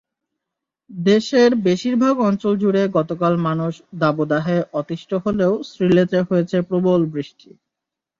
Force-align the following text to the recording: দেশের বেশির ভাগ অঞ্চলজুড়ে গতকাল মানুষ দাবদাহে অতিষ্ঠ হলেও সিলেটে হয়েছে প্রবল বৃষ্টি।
দেশের 0.89 1.51
বেশির 1.65 1.95
ভাগ 1.97 2.15
অঞ্চলজুড়ে 2.21 2.83
গতকাল 2.97 3.33
মানুষ 3.47 3.73
দাবদাহে 4.01 4.57
অতিষ্ঠ 4.73 5.09
হলেও 5.25 5.53
সিলেটে 5.69 6.19
হয়েছে 6.29 6.57
প্রবল 6.69 7.01
বৃষ্টি। 7.13 7.49